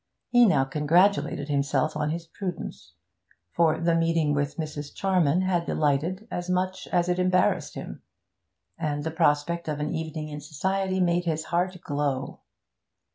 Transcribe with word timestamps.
He 0.31 0.47
now 0.47 0.63
congratulated 0.65 1.47
himself 1.47 1.95
on 1.95 2.09
his 2.09 2.25
prudence, 2.25 2.95
for 3.51 3.79
the 3.79 3.93
meeting 3.93 4.33
with 4.33 4.57
Mrs. 4.57 4.91
Charman 4.95 5.41
had 5.43 5.67
delighted 5.67 6.27
as 6.31 6.49
much 6.49 6.87
as 6.87 7.07
it 7.07 7.19
embarrassed 7.19 7.75
him, 7.75 8.01
and 8.79 9.03
the 9.03 9.11
prospect 9.11 9.67
of 9.67 9.79
an 9.79 9.93
evening 9.93 10.29
in 10.29 10.41
society 10.41 10.99
made 10.99 11.25
his 11.25 11.43
heart 11.43 11.77
glow. 11.83 12.39